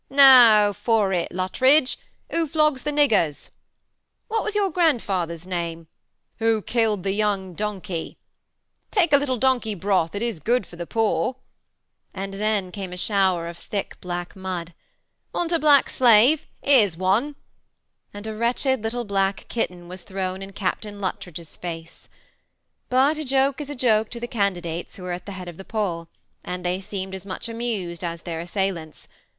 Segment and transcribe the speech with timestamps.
[0.09, 1.99] "Now for it, Luttridge;
[2.31, 3.51] who flogs the niggers?"
[4.29, 6.47] "What was your grandfather's 270 THE SEMI ATTACHED COUPLE.
[6.47, 8.17] name?"«Who killed the young donkey?"
[8.91, 10.15] «Take a little donkey broth?
[10.15, 11.35] it is good for the poor:"
[12.15, 14.69] and then came a shower of thick black mod.
[14.69, 14.73] ^
[15.33, 16.47] Want a black slave?
[16.63, 17.35] here's one;"
[18.11, 22.09] and a wretched little black kitten was thrown in Captain Luttridge's face.
[22.89, 25.57] But a joke is a joke to the candidates who are at the bead of
[25.57, 26.07] the poll;
[26.43, 29.07] and they seemed as much amused as their assailants.